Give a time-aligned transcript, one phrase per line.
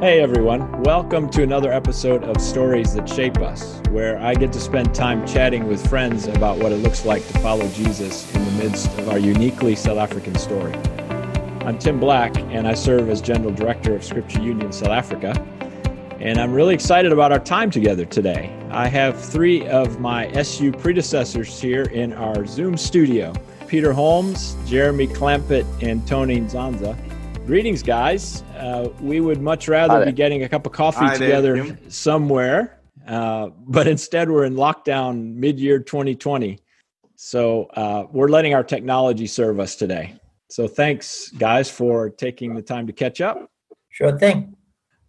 [0.00, 4.60] Hey everyone, welcome to another episode of Stories That Shape Us, where I get to
[4.60, 8.50] spend time chatting with friends about what it looks like to follow Jesus in the
[8.62, 10.72] midst of our uniquely South African story.
[11.66, 15.34] I'm Tim Black, and I serve as General Director of Scripture Union South Africa.
[16.20, 18.56] And I'm really excited about our time together today.
[18.70, 23.32] I have three of my SU predecessors here in our Zoom studio
[23.66, 26.96] Peter Holmes, Jeremy Clampett, and Tony Nzanza.
[27.48, 28.42] Greetings, guys.
[28.58, 32.78] Uh, we would much rather be getting a cup of coffee Hi together there, somewhere,
[33.06, 36.58] uh, but instead we're in lockdown mid-year 2020.
[37.16, 40.16] So uh, we're letting our technology serve us today.
[40.50, 43.50] So thanks, guys, for taking the time to catch up.
[43.88, 44.54] Sure thing.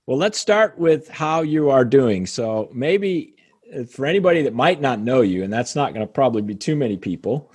[0.06, 2.26] Well, let's start with how you are doing.
[2.26, 3.36] So maybe
[3.78, 6.56] uh, for anybody that might not know you, and that's not going to probably be
[6.56, 7.52] too many people,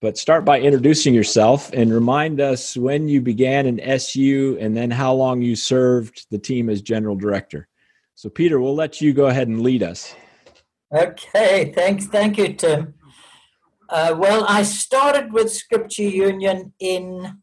[0.00, 4.90] but start by introducing yourself and remind us when you began in SU and then
[4.90, 7.68] how long you served the team as general director.
[8.14, 10.14] So, Peter, we'll let you go ahead and lead us.
[10.94, 12.06] Okay, thanks.
[12.06, 12.94] Thank you, Tim.
[13.88, 17.42] Uh, well, I started with Scripture Union in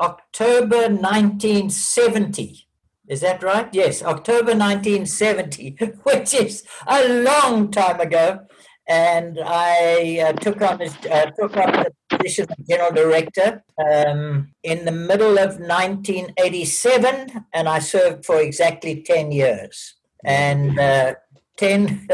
[0.00, 2.68] October 1970.
[3.08, 3.68] Is that right?
[3.72, 8.47] Yes, October 1970, which is a long time ago
[8.88, 14.48] and I uh, took on this, uh, took on the position of general director um,
[14.62, 19.94] in the middle of 1987, and I served for exactly 10 years.
[20.24, 21.14] And uh,
[21.58, 22.08] 10,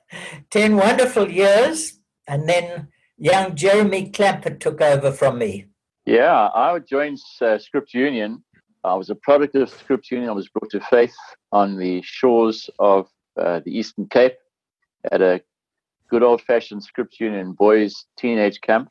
[0.50, 5.66] 10 wonderful years, and then young Jeremy Clampett took over from me.
[6.06, 8.42] Yeah, I joined uh, Scripture Union.
[8.84, 10.30] I was a product of Scripture Union.
[10.30, 11.14] I was brought to faith
[11.52, 13.08] on the shores of
[13.38, 14.36] uh, the Eastern Cape
[15.10, 15.40] at a
[16.10, 18.90] good old fashioned Scripture Union boys teenage camp.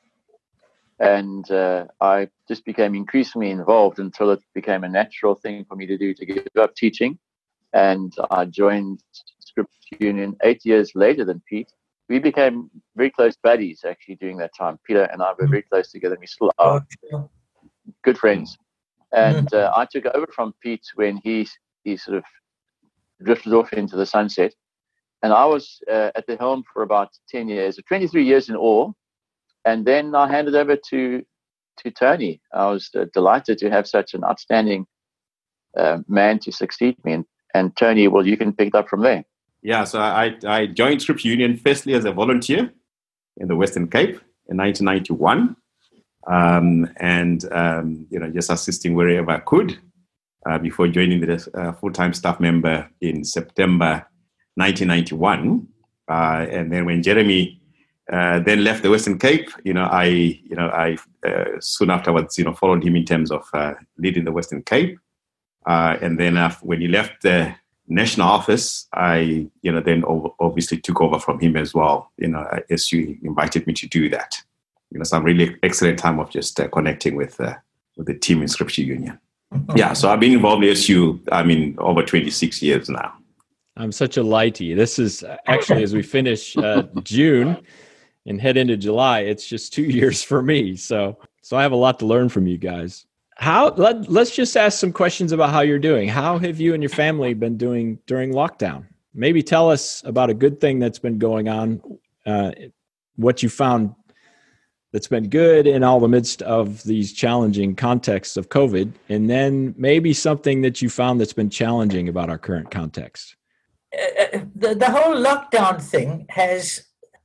[1.00, 5.86] And uh, I just became increasingly involved until it became a natural thing for me
[5.86, 7.18] to do to give up teaching.
[7.74, 9.02] And I joined
[9.40, 11.72] Scripture Union eight years later than Pete.
[12.10, 14.80] We became very close buddies actually during that time.
[14.86, 16.18] Peter and I were very close together.
[16.20, 16.86] We still are
[18.04, 18.58] good friends.
[19.14, 19.74] And mm-hmm.
[19.74, 21.48] uh, I took over from Pete when he
[21.84, 22.24] he sort of
[23.24, 24.54] drifted off into the sunset
[25.22, 28.96] and I was uh, at the helm for about 10 years, 23 years in all.
[29.66, 31.24] And then I handed over to
[31.80, 32.42] to Tony.
[32.54, 34.86] I was uh, delighted to have such an outstanding
[35.78, 37.14] uh, man to succeed me.
[37.14, 39.24] And, and Tony, well, you can pick it up from there.
[39.62, 42.72] Yeah, so I, I joined Scripture Union firstly as a volunteer
[43.38, 44.20] in the Western Cape
[44.50, 45.56] in 1991.
[46.28, 49.80] Um, and, um, you know, just assisting wherever I could
[50.46, 54.06] uh, before joining the uh, full-time staff member in September
[54.60, 55.68] 1991.
[56.08, 57.60] Uh, and then when Jeremy
[58.12, 60.98] uh, then left the Western Cape, you know, I, you know, I
[61.28, 64.98] uh, soon afterwards, you know, followed him in terms of uh, leading the Western Cape.
[65.68, 67.56] Uh, and then when he left the
[67.88, 70.04] national office, I, you know, then
[70.40, 72.12] obviously took over from him as well.
[72.18, 74.42] You know, as you invited me to do that.
[74.92, 77.40] You know, some really excellent time of just uh, connecting with
[77.96, 79.20] with the team in Scripture Union.
[79.76, 81.20] Yeah, so I've been involved in SU.
[81.32, 83.19] I mean, over 26 years now.
[83.80, 84.76] I'm such a lighty.
[84.76, 87.64] This is actually as we finish uh, June
[88.26, 89.22] and head into July.
[89.22, 90.76] It's just two years for me.
[90.76, 93.06] So so I have a lot to learn from you guys.
[93.38, 96.10] How let let's just ask some questions about how you're doing.
[96.10, 98.86] How have you and your family been doing during lockdown?
[99.14, 101.82] Maybe tell us about a good thing that's been going on.
[102.26, 102.52] Uh,
[103.16, 103.96] what you found
[104.92, 109.74] that's been good in all the midst of these challenging contexts of COVID, and then
[109.78, 113.36] maybe something that you found that's been challenging about our current context.
[113.94, 116.84] Uh, the, the whole lockdown thing has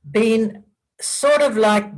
[0.09, 0.63] been
[0.99, 1.91] sort of like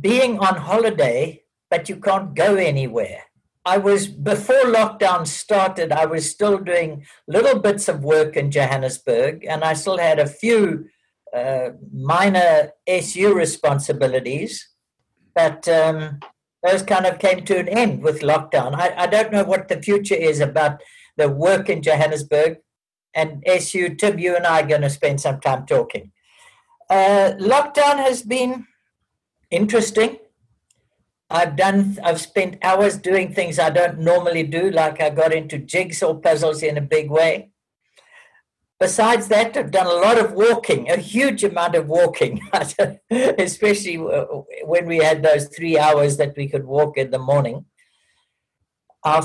[0.00, 3.22] being on holiday, but you can't go anywhere.
[3.66, 9.44] I was, before lockdown started, I was still doing little bits of work in Johannesburg,
[9.48, 10.86] and I still had a few
[11.34, 14.68] uh, minor SU responsibilities,
[15.34, 16.20] but um,
[16.62, 18.74] those kind of came to an end with lockdown.
[18.74, 20.80] I, I don't know what the future is about
[21.16, 22.58] the work in Johannesburg
[23.14, 26.12] and SU, Tim, you and I are going to spend some time talking.
[26.90, 28.66] Uh, lockdown has been
[29.50, 30.18] interesting.
[31.30, 35.58] I've done, I've spent hours doing things I don't normally do, like I got into
[35.58, 37.50] jigsaw puzzles in a big way.
[38.78, 42.40] Besides that, I've done a lot of walking, a huge amount of walking,
[43.10, 47.64] especially when we had those three hours that we could walk in the morning.
[49.02, 49.22] Our,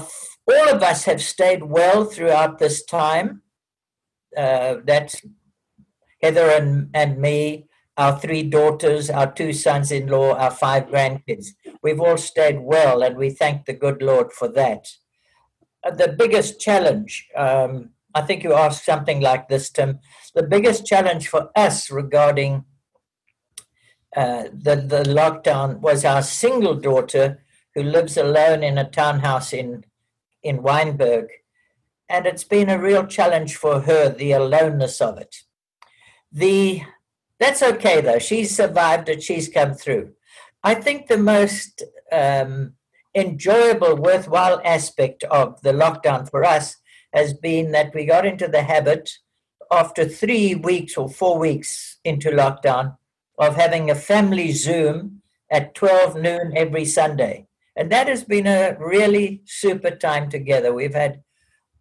[0.48, 3.42] all of us have stayed well throughout this time
[4.36, 5.22] uh, that's
[6.22, 7.68] Heather and, and me,
[7.98, 11.48] our three daughters, our two sons in law, our five grandkids.
[11.82, 14.88] We've all stayed well, and we thank the good Lord for that.
[15.86, 20.00] Uh, the biggest challenge um, I think you asked something like this, Tim.
[20.34, 22.66] The biggest challenge for us regarding
[24.16, 27.44] uh, the, the lockdown was our single daughter
[27.76, 29.86] who lives alone in a townhouse in,
[30.42, 31.28] in Wynberg.
[32.10, 35.36] And it's been a real challenge for her, the aloneness of it.
[36.32, 36.82] The
[37.40, 38.20] that's okay though.
[38.20, 39.24] She's survived it.
[39.24, 40.14] She's come through.
[40.64, 42.74] I think the most um,
[43.16, 46.76] enjoyable, worthwhile aspect of the lockdown for us
[47.14, 49.12] has been that we got into the habit
[49.72, 52.98] after three weeks or four weeks into lockdown
[53.38, 57.48] of having a family Zoom at 12 noon every Sunday.
[57.76, 60.74] And that has been a really super time together.
[60.74, 61.24] We've had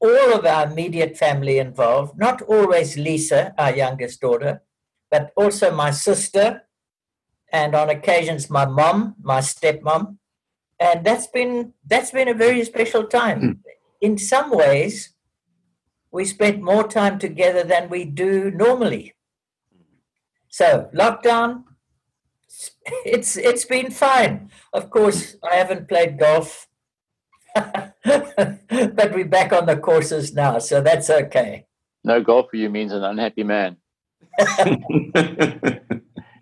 [0.01, 4.63] all of our immediate family involved, not always Lisa, our youngest daughter,
[5.11, 6.63] but also my sister,
[7.53, 10.19] and on occasions my mom, my stepmom.
[10.79, 13.41] And that's been that's been a very special time.
[13.41, 13.59] Mm.
[14.01, 15.15] In some ways,
[16.13, 19.15] we spent more time together than we do normally.
[20.49, 21.65] So lockdown,
[23.05, 24.51] it's it's been fine.
[24.73, 26.68] Of course, I haven't played golf,
[27.55, 31.67] but we're back on the courses now, so that's okay.
[32.05, 33.77] No golf for you means an unhappy man.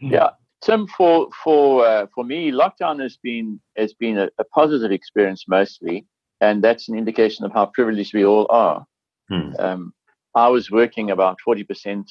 [0.01, 0.31] yeah,
[0.63, 0.87] Tim.
[0.89, 6.07] For for uh, for me, lockdown has been has been a, a, positive experience mostly,
[6.41, 8.85] and that's an indication of how privileged we all are.
[9.31, 9.51] Hmm.
[9.59, 9.93] Um,
[10.35, 12.11] I was working about forty percent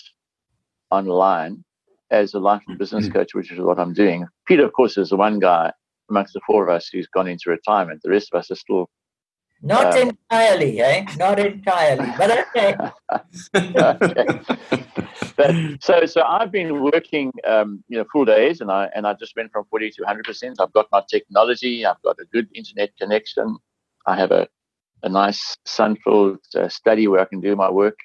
[0.89, 1.63] online
[2.12, 3.13] as a life and business hmm.
[3.13, 4.25] coach, which is what I'm doing.
[4.47, 5.71] Peter, of course, is the one guy
[6.10, 8.02] amongst the four of us who's gone into retirement.
[8.04, 8.90] The rest of us are still.
[9.62, 11.06] Not um, entirely, eh?
[11.18, 12.75] Not entirely, but okay.
[13.56, 14.40] okay.
[15.38, 19.13] But, so, so I've been working, um, you know, full days, and I and I
[19.13, 20.60] just went from forty to hundred percent.
[20.60, 21.86] I've got my technology.
[21.86, 23.57] I've got a good internet connection.
[24.06, 24.48] I have a
[25.04, 27.98] a nice sun-filled uh, study where I can do my work.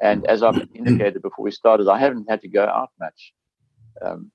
[0.00, 3.32] And as I've indicated before we started, I haven't had to go out much.
[4.04, 4.30] Um,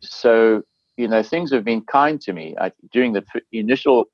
[0.00, 0.62] so,
[1.00, 2.54] you know, things have been kind to me.
[2.60, 4.04] I, during the initial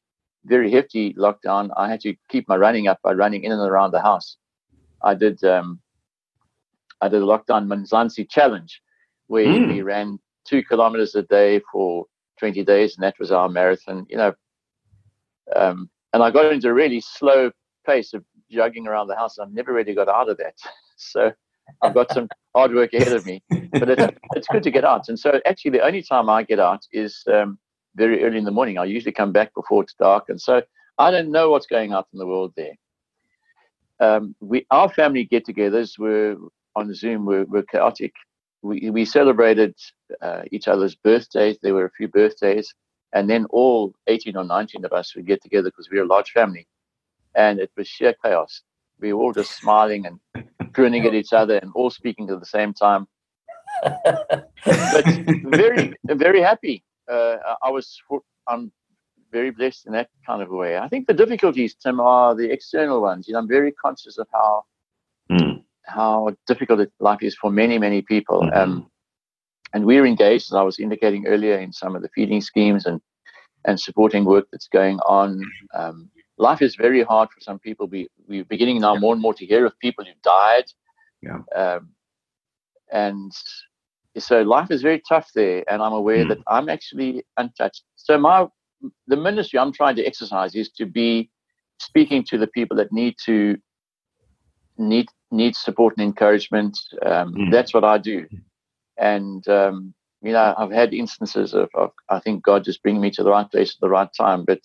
[0.45, 3.91] very hefty lockdown, I had to keep my running up by running in and around
[3.91, 4.37] the house.
[5.03, 5.81] I did um,
[7.01, 8.81] I did a lockdown Mzansi challenge
[9.27, 9.69] where mm.
[9.73, 12.07] we ran two kilometers a day for
[12.39, 14.07] 20 days, and that was our marathon.
[14.09, 14.33] You know,
[15.57, 17.51] um, and I got into a really slow
[17.85, 19.41] pace of jogging around the house.
[19.41, 20.55] I've never really got out of that.
[20.99, 21.31] So
[21.83, 23.43] I've got some hard work ahead of me,
[23.73, 24.05] but it's,
[24.35, 25.09] it's good to get out.
[25.09, 27.59] And so actually, the only time I get out is um,
[27.97, 28.79] very early in the morning.
[28.79, 30.63] I usually come back before it's dark, and so
[30.99, 32.75] I don't know what's going on in the world there.
[33.99, 36.37] Um, we our family get-togethers were
[36.75, 38.13] on Zoom were, were chaotic.
[38.63, 39.75] We we celebrated
[40.21, 41.59] uh, each other's birthdays.
[41.63, 42.75] There were a few birthdays,
[43.13, 46.09] and then all 18 or 19 of us would get together because we we're a
[46.09, 46.67] large family
[47.37, 48.63] and it was sheer chaos.
[49.01, 52.47] We were all just smiling and grinning at each other and all speaking at the
[52.47, 53.07] same time.
[53.83, 55.05] but
[55.45, 56.83] very, very happy.
[57.11, 58.01] Uh, I was,
[58.49, 58.73] I'm
[59.33, 60.79] very blessed in that kind of a way.
[60.79, 63.27] I think the difficulties, Tim, are the external ones.
[63.27, 64.65] You know, I'm very conscious of how
[65.31, 65.63] mm.
[65.85, 68.41] how difficult life is for many, many people.
[68.43, 68.59] Mm-hmm.
[68.59, 68.91] Um,
[69.73, 73.01] and we're engaged, as I was indicating earlier, in some of the feeding schemes and
[73.67, 75.43] and supporting work that's going on.
[75.75, 77.87] Um, life is very hard for some people.
[77.87, 79.01] We we're beginning now yeah.
[79.01, 80.65] more and more to hear of people who died.
[81.23, 81.39] Yeah.
[81.55, 81.91] Um,
[82.93, 83.33] and
[84.19, 86.29] so life is very tough there, and I'm aware mm.
[86.29, 87.83] that I'm actually untouched.
[87.97, 88.47] So my
[89.07, 91.31] the ministry I'm trying to exercise is to be
[91.81, 93.57] speaking to the people that need to
[94.79, 96.79] need need support and encouragement.
[97.05, 97.51] Um, mm.
[97.51, 98.27] That's what I do,
[98.99, 103.11] and um, you know I've had instances of, of, I think God just bringing me
[103.13, 104.61] to the right place at the right time, but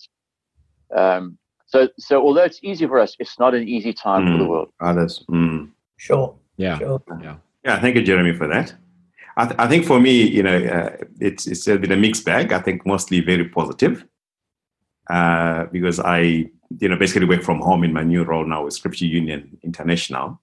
[0.96, 1.38] um,
[1.72, 4.32] so, so although it's easy for us, it's not an easy time mm.
[4.32, 4.48] for the mm.
[4.48, 4.68] world.
[4.80, 5.24] Others.
[5.30, 5.70] Mm.
[5.96, 6.34] Sure.
[6.58, 6.78] Yeah.
[6.78, 7.02] Sure.
[7.22, 7.36] Yeah.
[7.64, 7.80] Yeah.
[7.80, 8.74] Thank you, Jeremy, for that.
[9.38, 12.52] I, th- I think for me, you know, uh, it's it's been a mixed bag.
[12.52, 14.04] I think mostly very positive,
[15.08, 16.18] uh, because I,
[16.78, 20.38] you know, basically work from home in my new role now with Scripture Union International.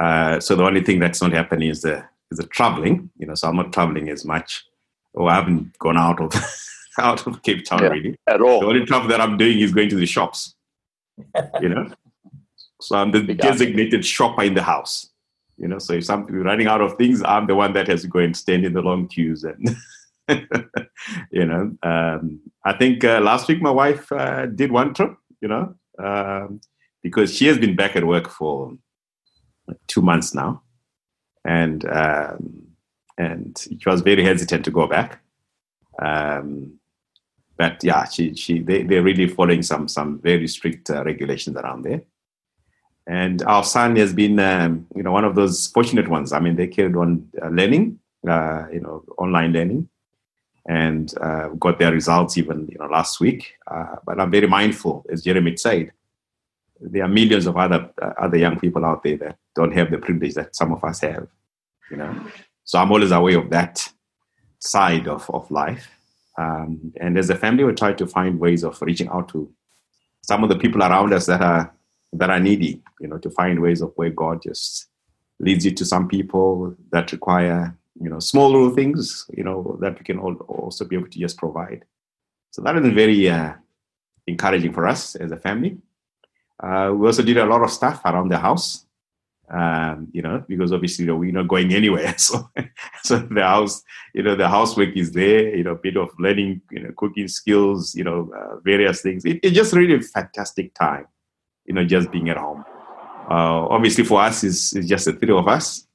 [0.00, 3.10] Uh, so the only thing that's not happening is the is the traveling.
[3.18, 4.64] You know, so I'm not traveling as much,
[5.12, 6.32] or I haven't gone out of
[6.98, 8.60] out of Cape Town yeah, really at all.
[8.60, 10.53] The only travel that I'm doing is going to the shops.
[11.60, 11.90] You know,
[12.80, 15.10] so I'm the designated shopper in the house.
[15.56, 18.08] You know, so if something running out of things, I'm the one that has to
[18.08, 19.76] go and stand in the long queues and.
[21.30, 25.14] you know, um, I think uh, last week my wife uh, did one trip.
[25.42, 26.62] You know, um,
[27.02, 28.72] because she has been back at work for
[29.86, 30.62] two months now,
[31.44, 32.68] and um,
[33.18, 35.20] and she was very hesitant to go back.
[36.00, 36.78] Um,
[37.56, 41.82] but yeah, she, she, they, they're really following some, some very strict uh, regulations around
[41.82, 42.02] there.
[43.06, 46.32] And our son has been, um, you know, one of those fortunate ones.
[46.32, 49.88] I mean, they carried on uh, learning, uh, you know, online learning,
[50.66, 53.54] and uh, got their results even, you know, last week.
[53.70, 55.92] Uh, but I'm very mindful, as Jeremy said,
[56.80, 59.98] there are millions of other uh, other young people out there that don't have the
[59.98, 61.28] privilege that some of us have,
[61.90, 62.26] you know.
[62.64, 63.86] So I'm always aware of that
[64.58, 65.88] side of, of life.
[66.36, 69.52] Um, and as a family, we try to find ways of reaching out to
[70.22, 71.72] some of the people around us that are
[72.12, 74.86] that are needy, you know, to find ways of where God just
[75.40, 79.98] leads you to some people that require, you know, small little things, you know, that
[79.98, 81.84] we can all, also be able to just provide.
[82.52, 83.54] So that is very uh,
[84.28, 85.78] encouraging for us as a family.
[86.62, 88.86] Uh, we also did a lot of stuff around the house,
[89.50, 92.14] um, you know, because obviously you know, we're not going anywhere.
[92.24, 92.48] So,
[93.02, 93.82] so the house,
[94.14, 95.54] you know, the housework is there.
[95.54, 99.24] You know, a bit of learning, you know, cooking skills, you know, uh, various things.
[99.24, 101.06] It, it's just really a fantastic time,
[101.66, 102.64] you know, just being at home.
[103.30, 105.86] Uh, obviously, for us, is it's just the three of us.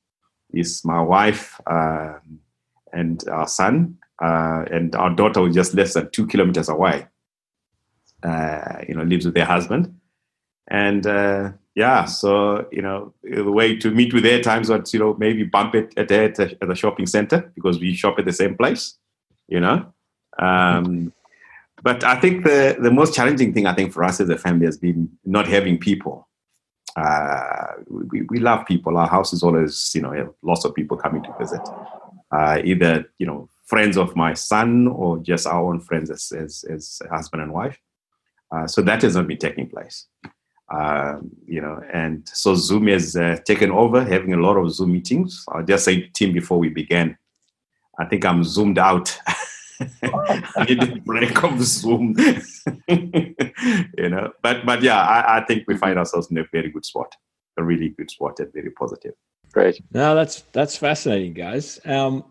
[0.51, 2.39] Is my wife um,
[2.91, 7.08] and our son, uh, and our daughter was just less than two kilometers away.
[8.24, 10.00] Uh, you know, lives with their husband
[10.70, 15.00] and uh, yeah, so you know, the way to meet with their times was you
[15.00, 18.34] know maybe bump it at the, at the shopping center because we shop at the
[18.34, 18.98] same place,
[19.48, 19.86] you know.
[20.38, 21.14] Um,
[21.82, 24.66] but I think the the most challenging thing I think for us as a family
[24.66, 26.28] has been not having people.
[26.98, 28.98] Uh, we, we love people.
[28.98, 31.62] Our house is always you know lots of people coming to visit.
[32.30, 36.66] Uh, either you know friends of my son or just our own friends as as,
[36.70, 37.80] as husband and wife.
[38.52, 40.08] Uh, so that has not been taking place.
[40.72, 44.94] Um, you know, and so Zoom has uh, taken over, having a lot of Zoom
[44.94, 45.44] meetings.
[45.50, 47.18] I'll just say to Tim before we began,
[47.98, 49.18] I think I'm zoomed out.
[50.06, 52.16] I need a break of Zoom,
[52.88, 54.32] you know.
[54.42, 57.16] But but yeah, I, I, think we find ourselves in a very good spot,
[57.58, 59.14] a really good spot, and very positive.
[59.52, 59.82] Great.
[59.94, 61.80] No, that's that's fascinating, guys.
[61.86, 62.26] Um,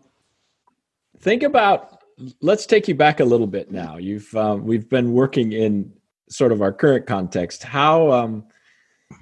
[1.19, 1.97] think about.
[2.41, 3.97] Let's take you back a little bit now.
[3.97, 5.93] You've um, we've been working in
[6.29, 8.45] sort of our current context, how um,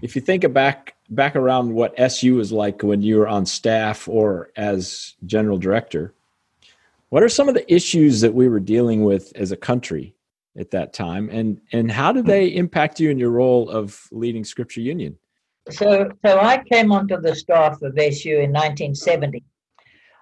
[0.01, 4.07] if you think back back around what SU was like when you were on staff
[4.07, 6.13] or as general director,
[7.09, 10.13] what are some of the issues that we were dealing with as a country
[10.57, 14.43] at that time, and and how did they impact you in your role of leading
[14.43, 15.17] Scripture Union?
[15.69, 19.43] So, so I came onto the staff of SU in 1970.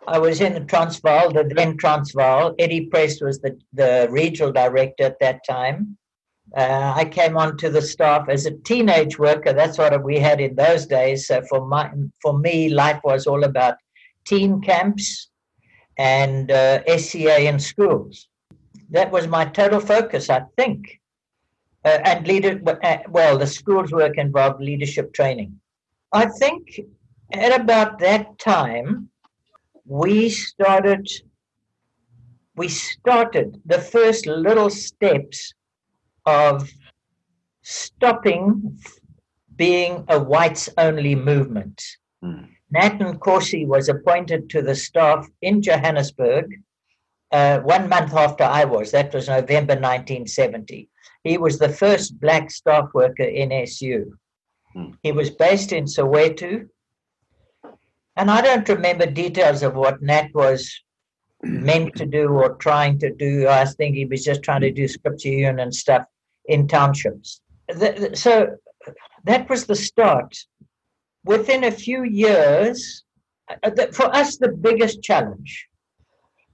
[0.08, 2.54] I was in the Transvaal, the then Transvaal.
[2.60, 5.98] Eddie Prest was the, the regional director at that time.
[6.56, 9.52] Uh, I came onto the staff as a teenage worker.
[9.52, 11.28] That's what we had in those days.
[11.28, 13.76] So for my, for me, life was all about
[14.26, 15.30] teen camps
[15.98, 18.28] and uh, SCA in schools.
[18.90, 21.02] That was my total focus, I think.
[21.84, 25.60] Uh, and leader, uh, well, the schools work involved leadership training.
[26.14, 26.80] I think
[27.34, 29.10] at about that time,
[29.86, 31.08] we started.
[32.56, 35.54] We started the first little steps
[36.26, 36.70] of
[37.62, 38.80] stopping
[39.56, 41.82] being a whites only movement.
[42.24, 42.50] Mm.
[42.72, 46.46] Nathan Corsi was appointed to the staff in Johannesburg
[47.32, 48.92] uh, one month after I was.
[48.92, 50.90] That was November 1970.
[51.24, 54.14] He was the first black staff worker in SU.
[54.76, 54.98] Mm.
[55.04, 56.68] He was based in Soweto.
[58.18, 60.82] And I don't remember details of what Nat was
[61.44, 63.48] meant to do or trying to do.
[63.48, 66.04] I think he was just trying to do scripture union and stuff
[66.48, 67.42] in townships.
[68.14, 68.56] so
[69.24, 70.36] that was the start.
[71.24, 73.04] Within a few years,
[73.64, 75.68] uh, for us, the biggest challenge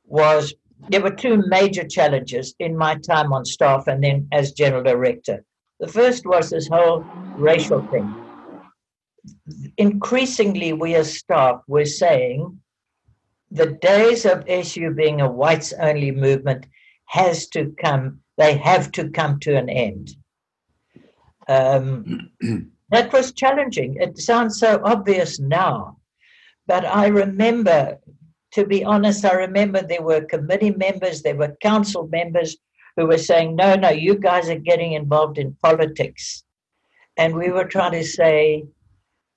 [0.05, 0.53] was
[0.89, 5.43] there were two major challenges in my time on staff and then as general director.
[5.79, 7.03] The first was this whole
[7.37, 8.13] racial thing.
[9.77, 12.59] Increasingly, we as staff were saying
[13.51, 16.65] the days of SU being a whites only movement
[17.05, 20.15] has to come they have to come to an end.
[21.47, 22.31] Um,
[22.89, 23.97] that was challenging.
[23.99, 25.97] It sounds so obvious now,
[26.65, 27.99] but I remember,
[28.53, 32.57] to be honest, I remember there were committee members, there were council members
[32.97, 36.43] who were saying, no, no, you guys are getting involved in politics.
[37.17, 38.63] And we were trying to say,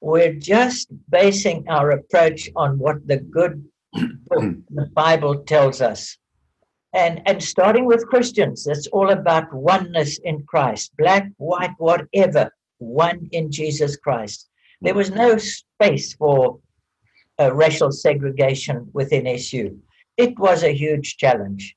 [0.01, 6.17] we're just basing our approach on what the good book, the Bible tells us
[6.95, 10.93] and and starting with christians it's all about oneness in christ.
[10.97, 14.49] Black white whatever one in jesus christ.
[14.81, 16.61] There was no space for
[17.41, 19.81] uh, racial segregation within su
[20.17, 21.77] it was a huge challenge.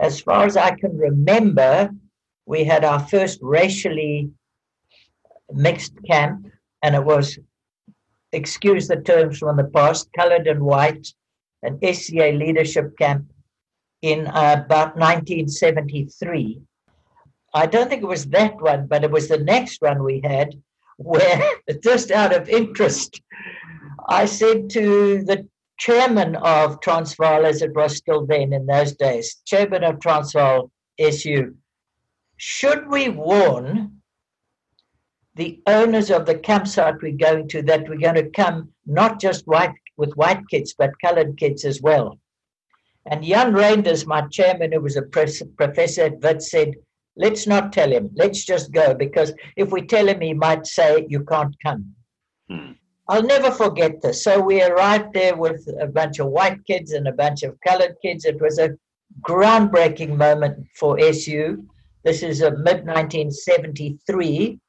[0.00, 1.90] As far as i can remember
[2.46, 4.30] we had our first racially
[5.52, 6.46] mixed camp
[6.82, 7.38] and it was,
[8.32, 11.06] excuse the terms from the past, colored and white,
[11.62, 13.30] an SCA leadership camp
[14.02, 16.60] in uh, about 1973.
[17.52, 20.54] I don't think it was that one, but it was the next one we had
[20.96, 21.50] where,
[21.82, 23.20] just out of interest,
[24.08, 29.36] I said to the chairman of Transvaal, as it was still then in those days,
[29.46, 31.54] chairman of Transvaal SU,
[32.36, 34.00] should we warn
[35.34, 39.46] the owners of the campsite we're going to that we're going to come not just
[39.46, 42.18] white with white kids but colored kids as well?
[43.06, 46.74] And Jan Reinders, my chairman, who was a professor at Wits, said,
[47.16, 48.10] let's not tell him.
[48.14, 51.94] Let's just go because if we tell him, he might say, you can't come.
[52.48, 52.72] Hmm.
[53.08, 54.22] I'll never forget this.
[54.22, 57.96] So we arrived there with a bunch of white kids and a bunch of colored
[58.02, 58.24] kids.
[58.24, 58.76] It was a
[59.22, 61.66] groundbreaking moment for SU.
[62.04, 64.60] This is a mid 1973.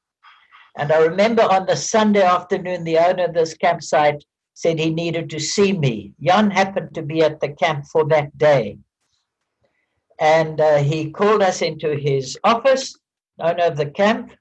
[0.78, 4.24] And I remember on the Sunday afternoon, the owner of this campsite
[4.54, 6.14] said he needed to see me.
[6.22, 8.78] Jan happened to be at the camp for that day.
[10.20, 12.96] And uh, he called us into his office,
[13.40, 14.34] owner of the camp,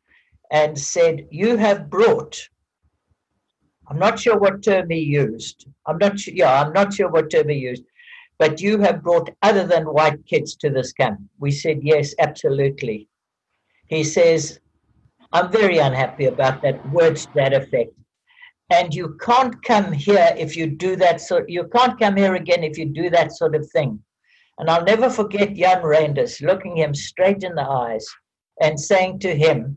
[0.50, 2.38] and said, You have brought
[3.90, 5.67] I'm not sure what term he used.
[5.85, 6.33] I'm not sure.
[6.33, 7.83] Yeah, I'm not sure what term he used.
[8.38, 11.21] But you have brought other than white kids to this camp.
[11.40, 13.09] We said yes, absolutely.
[13.88, 14.61] He says,
[15.33, 16.88] I'm very unhappy about that.
[16.93, 17.93] Words that effect.
[18.70, 21.20] And you can't come here if you do that.
[21.20, 24.00] So you can't come here again if you do that sort of thing.
[24.58, 28.06] And I'll never forget Jan Reinders looking him straight in the eyes
[28.60, 29.76] and saying to him,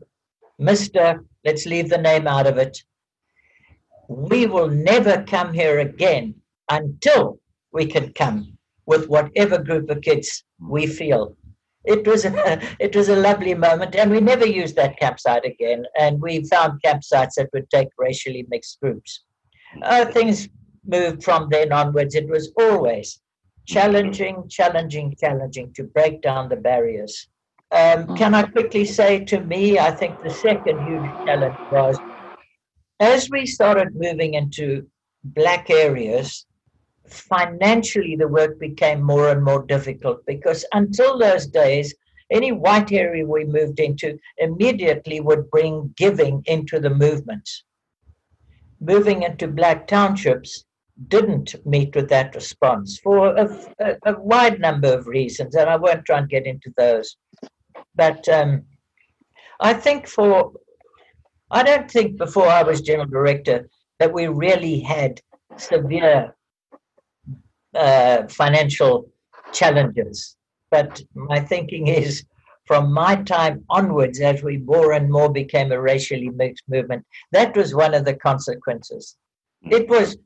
[0.58, 2.78] Mister, let's leave the name out of it
[4.08, 6.34] we will never come here again
[6.70, 7.38] until
[7.72, 11.36] we can come with whatever group of kids we feel.
[11.84, 15.84] It was a, it was a lovely moment, and we never used that campsite again.
[15.98, 19.24] And we found campsites that would take racially mixed groups.
[19.82, 20.48] Uh, things
[20.86, 22.14] moved from then onwards.
[22.14, 23.20] It was always
[23.66, 27.28] challenging, challenging, challenging to break down the barriers.
[27.70, 31.98] Um, can I quickly say to me, I think the second huge challenge was
[33.00, 34.86] as we started moving into
[35.24, 36.46] black areas,
[37.08, 41.94] financially the work became more and more difficult because until those days,
[42.30, 47.48] any white area we moved into immediately would bring giving into the movement.
[48.80, 50.64] Moving into black townships
[51.08, 53.44] didn't meet with that response for a,
[53.80, 57.16] a, a wide number of reasons, and I won't try and get into those.
[57.94, 58.64] But um,
[59.60, 60.52] I think for
[61.50, 65.20] I don't think before I was general director that we really had
[65.56, 66.34] severe
[67.74, 69.10] uh, financial
[69.52, 70.36] challenges.
[70.70, 72.24] But my thinking is
[72.66, 77.56] from my time onwards, as we more and more became a racially mixed movement, that
[77.56, 79.16] was one of the consequences.
[79.62, 80.16] It was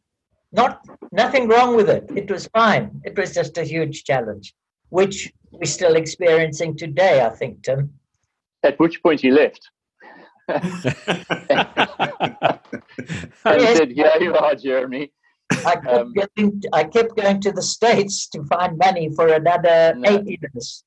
[0.53, 0.81] not
[1.13, 2.09] nothing wrong with it.
[2.15, 3.01] It was fine.
[3.05, 4.55] It was just a huge challenge,
[4.91, 7.93] which we're still experiencing today, I think, Tim.
[8.63, 9.71] At which point you left?
[10.49, 10.63] and
[13.45, 13.77] yes.
[13.77, 15.13] said, "Here you are, Jeremy."
[15.51, 19.95] I kept, um, getting, I kept going to the states to find money for another
[19.97, 20.19] no.
[20.19, 20.85] eight years.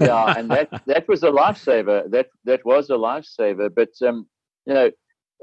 [0.00, 2.10] yeah, and that that was a lifesaver.
[2.10, 3.70] That that was a lifesaver.
[3.74, 4.26] But um,
[4.66, 4.90] you know,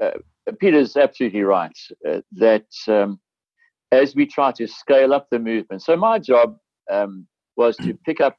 [0.00, 0.12] uh,
[0.58, 1.76] Peter's absolutely right
[2.08, 3.20] uh, that um,
[3.90, 5.82] as we try to scale up the movement.
[5.82, 6.56] So my job
[6.90, 8.36] um, was to pick up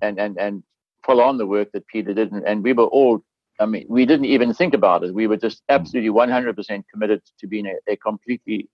[0.00, 0.62] and and and
[1.04, 3.22] follow on the work that Peter did, and, and we were all
[3.60, 5.14] I mean, we didn't even think about it.
[5.14, 5.74] We were just hmm.
[5.74, 8.68] absolutely 100% committed to being a, a completely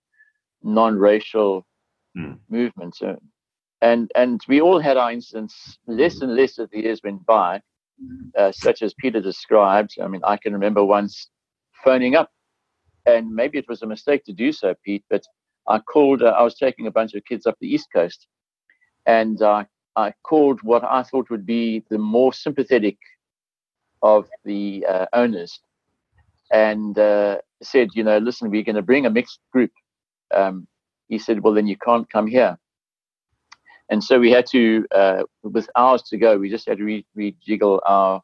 [0.63, 1.65] non-racial
[2.17, 2.37] mm.
[2.49, 2.95] movement.
[2.95, 3.17] So,
[3.81, 5.77] and and we all had our incidents.
[5.87, 7.61] Less and less as the years went by,
[8.37, 9.95] uh, such as Peter described.
[10.01, 11.29] I mean, I can remember once
[11.83, 12.29] phoning up,
[13.05, 15.03] and maybe it was a mistake to do so, Pete.
[15.09, 15.23] But
[15.67, 16.21] I called.
[16.21, 18.27] Uh, I was taking a bunch of kids up the East Coast,
[19.05, 19.63] and uh,
[19.95, 22.97] I called what I thought would be the more sympathetic
[24.01, 25.59] of the uh, owners
[26.51, 29.71] and uh, said, you know, listen, we're going to bring a mixed group.
[30.33, 30.67] Um,
[31.07, 32.57] he said, well, then you can't come here.
[33.89, 37.05] And so we had to, uh, with hours to go, we just had to re-
[37.17, 38.21] rejiggle our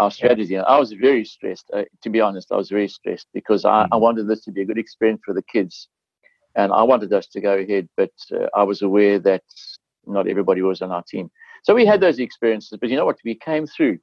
[0.00, 0.56] our strategy.
[0.56, 2.50] And I was very stressed, uh, to be honest.
[2.50, 5.34] I was very stressed because I, I, wanted this to be a good experience for
[5.34, 5.88] the kids,
[6.56, 7.88] and I wanted us to go ahead.
[7.96, 9.44] But uh, I was aware that
[10.06, 11.30] not everybody was on our team.
[11.62, 12.76] So we had those experiences.
[12.80, 13.18] But you know what?
[13.24, 13.98] We came through.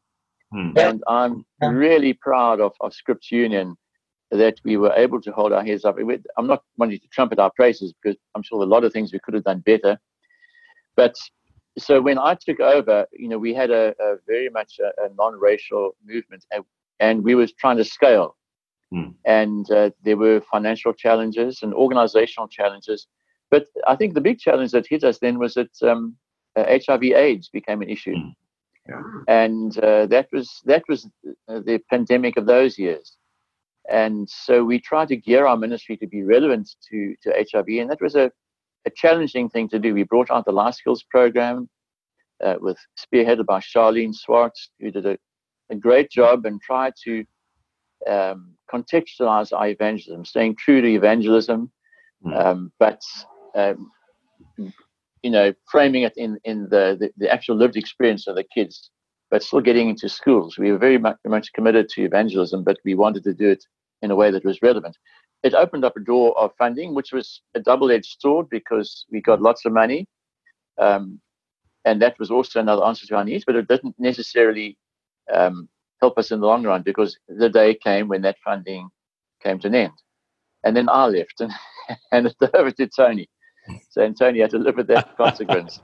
[0.52, 0.72] Hmm.
[0.78, 3.76] And I'm really proud of, of Script Union
[4.32, 5.98] that we were able to hold our heads up.
[6.38, 9.20] I'm not wanting to trumpet our praises because I'm sure a lot of things we
[9.20, 10.00] could have done better.
[10.96, 11.16] But
[11.78, 15.14] so when I took over, you know, we had a, a very much a, a,
[15.16, 16.64] non-racial movement, and,
[17.00, 18.38] and we was trying to scale.
[18.94, 19.14] Mm.
[19.26, 23.08] And uh, there were financial challenges and organizational challenges.
[23.50, 26.16] But I think the big challenge that hit us then was that um,
[26.56, 28.36] uh, HIV/AIDS became an issue, Mm.
[28.90, 29.02] Yeah.
[29.28, 31.08] and uh, that was that was
[31.48, 33.16] uh, the pandemic of those years.
[33.92, 37.90] And so we tried to gear our ministry to be relevant to to HIV, and
[37.92, 38.32] that was a,
[38.86, 39.94] a challenging thing to do.
[39.94, 41.70] We brought out the Life Skills program
[42.44, 45.18] uh, with spearheaded by Sharlene Swartz, who did a,
[45.70, 47.26] a great job and tried to
[48.08, 51.72] um, contextualize our evangelism, staying true to evangelism,
[52.26, 52.46] Mm.
[52.46, 53.02] um, but
[53.56, 53.92] um,
[55.24, 58.92] you know, framing it in in the, the the actual lived experience of the kids,
[59.30, 60.58] but still getting into schools.
[60.58, 63.64] We were very much, much committed to evangelism, but we wanted to do it
[64.02, 64.98] in a way that was relevant.
[65.44, 69.42] It opened up a door of funding, which was a double-edged sword because we got
[69.42, 70.08] lots of money,
[70.80, 71.20] um,
[71.86, 73.44] and that was also another answer to our needs.
[73.46, 74.78] But it didn't necessarily
[75.34, 75.68] um,
[76.00, 78.90] help us in the long run because the day came when that funding
[79.42, 79.94] came to an end,
[80.64, 81.52] and then I left and
[82.12, 83.30] handed it over to Tony.
[83.90, 85.80] So and Tony had to live with that consequence.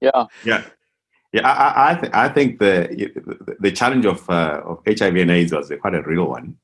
[0.00, 0.64] Yeah, Yeah,
[1.34, 1.48] yeah.
[1.48, 5.70] I, I, th- I think the the challenge of uh, of HIV and AIDS was
[5.80, 6.56] quite a real one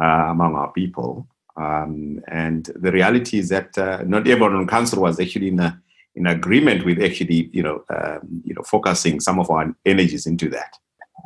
[0.00, 5.02] uh, among our people, um, and the reality is that uh, not everyone on council
[5.02, 5.80] was actually in a,
[6.16, 10.48] in agreement with actually you know um, you know focusing some of our energies into
[10.50, 10.72] that,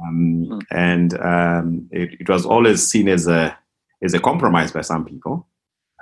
[0.02, 0.62] um, Mm.
[0.70, 3.56] and um, it, it was always seen as a
[4.02, 5.48] as a compromise by some people,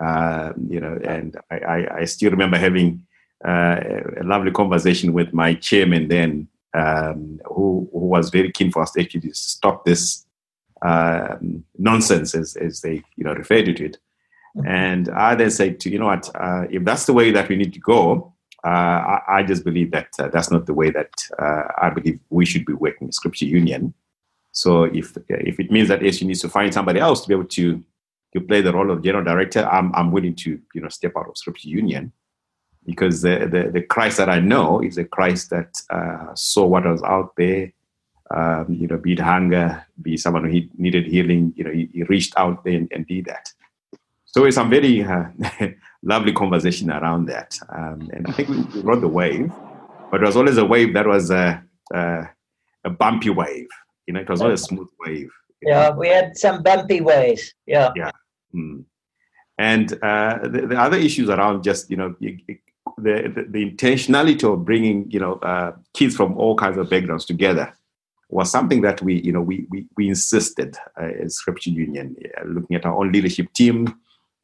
[0.01, 3.07] um, you know, and I, I, I still remember having
[3.47, 3.77] uh,
[4.21, 8.91] a lovely conversation with my chairman then, um, who, who was very keen for us
[8.93, 10.27] to actually stop this
[10.83, 13.99] um, nonsense, as, as they you know referred to it.
[14.67, 17.57] And I then said, to you know what, uh, if that's the way that we
[17.57, 18.35] need to go,
[18.65, 22.21] uh, I, I just believe that uh, that's not the way that uh, I believe
[22.31, 23.95] we should be working with Scripture Union.
[24.53, 27.47] So if if it means that SU needs to find somebody else to be able
[27.47, 27.83] to
[28.33, 31.29] to play the role of general director, I'm I'm willing to you know step out
[31.29, 32.13] of Scripture Union
[32.87, 36.85] because the, the, the Christ that I know is a Christ that uh, saw what
[36.85, 37.73] was out there,
[38.35, 41.89] um, you know, be it hunger, be someone who he needed healing, you know, he,
[41.93, 43.53] he reached out there and, and did that.
[44.27, 45.27] So it's some very uh,
[46.03, 47.59] lovely conversation around that.
[47.69, 49.53] Um, and I think we, we rode the wave,
[50.11, 52.29] but it was always a wave that was a, a,
[52.85, 53.69] a bumpy wave.
[54.07, 55.31] You know, it was not a smooth wave.
[55.63, 55.71] know.
[55.71, 57.55] Yeah, we had some bumpy waves.
[57.67, 57.93] Yeah.
[58.55, 58.85] Mm.
[59.59, 62.17] And uh, the, the other issues around just you know
[62.99, 67.73] the, the, intentionality of bringing you know uh, kids from all kinds of backgrounds together
[68.29, 72.45] was something that we you know we we, we insisted uh, as Scripture Union, uh,
[72.47, 73.95] looking at our own leadership team,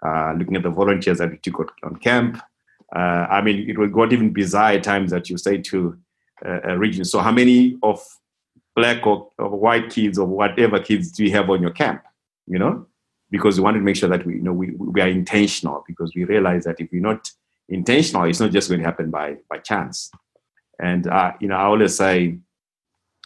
[0.04, 2.40] uh, looking at the volunteers that we took on, camp.
[2.94, 5.96] Uh, I mean, it would go even bizarre at times that you say to
[6.44, 8.04] uh, a region, so how many of
[8.74, 12.02] black or, or white kids or whatever kids do you have on your camp?
[12.46, 12.86] You know,
[13.30, 16.12] because we wanted to make sure that we you know we, we are intentional because
[16.16, 17.30] we realize that if we're not
[17.70, 20.10] intentional, it's not just going to happen by by chance.
[20.78, 22.38] And uh, you know, I always say,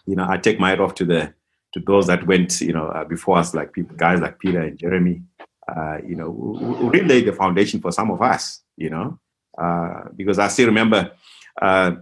[0.07, 1.33] you know, I take my hat off to the
[1.73, 4.79] to those that went, you know, uh, before us, like people, guys like Peter and
[4.79, 5.23] Jeremy,
[5.69, 9.19] uh, you know, who, who really laid the foundation for some of us, you know,
[9.59, 11.11] uh, because I still remember
[11.61, 11.93] uh,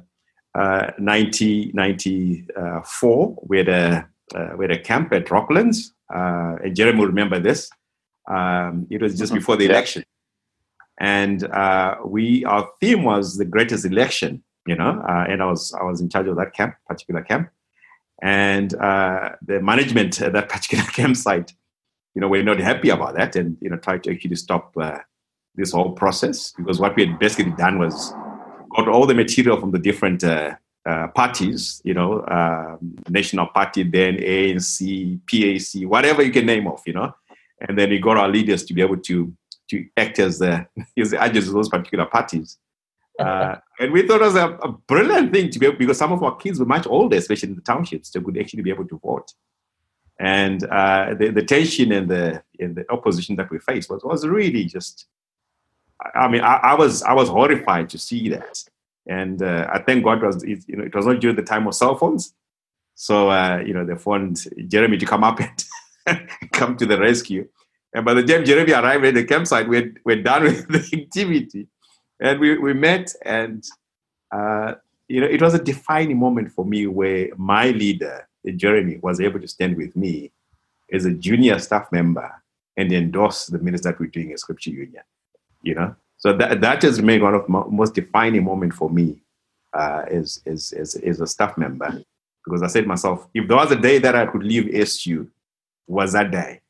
[0.54, 6.98] uh, 1994, we had a uh, we had a camp at Rocklands, uh, and Jeremy
[7.00, 7.68] will remember this.
[8.28, 9.36] Um, it was just Mhm.
[9.36, 9.70] before the Yeah.
[9.72, 10.04] election,
[10.98, 15.74] and uh, we our theme was the greatest election, you know, uh, and I was
[15.78, 17.50] I was in charge of that camp, particular camp,
[18.22, 21.52] and uh, the management at that particular campsite,
[22.14, 24.98] you know, we're not happy about that, and you know, tried to actually stop uh,
[25.54, 28.12] this whole process because what we had basically done was
[28.74, 30.54] got all the material from the different uh,
[30.88, 36.82] uh, parties, you know, um, National Party, then ANC, PAC, whatever you can name off,
[36.86, 37.14] you know,
[37.60, 39.32] and then we got our leaders to be able to
[39.72, 40.66] to act as the
[40.98, 42.58] as the agents of those particular parties.
[43.18, 46.12] Uh, and we thought it was a, a brilliant thing to be able, because some
[46.12, 48.86] of our kids were much older, especially in the townships, they could actually be able
[48.86, 49.32] to vote.
[50.18, 54.26] And uh, the, the tension and the and the opposition that we faced was was
[54.26, 55.06] really just.
[56.16, 58.64] I mean, I, I was I was horrified to see that,
[59.06, 61.66] and uh, I thank God was it, you know it was not during the time
[61.66, 62.34] of cell phones,
[62.94, 67.48] so uh, you know they phoned Jeremy to come up and come to the rescue.
[67.94, 71.68] And by the time Jeremy arrived at the campsite, we're, we're done with the activity.
[72.20, 73.64] And we, we met, and
[74.30, 74.74] uh,
[75.08, 79.40] you know, it was a defining moment for me where my leader, Jeremy, was able
[79.40, 80.32] to stand with me
[80.92, 82.30] as a junior staff member
[82.76, 85.02] and endorse the minutes that we're doing at Scripture Union.
[85.62, 89.22] You know, so that that has one of the most defining moment for me
[89.74, 92.02] uh, as, as as as a staff member
[92.44, 95.28] because I said to myself, if there was a day that I could leave SU,
[95.86, 96.61] was that day